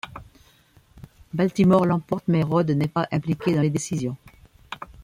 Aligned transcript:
Baltimore 1.31 1.85
l'emporte 1.85 2.23
mais 2.27 2.41
Rhodes 2.41 2.71
n'est 2.71 2.87
pas 2.87 3.07
impliqué 3.11 3.53
dans 3.53 3.61
les 3.61 3.69
décisions. 3.69 4.17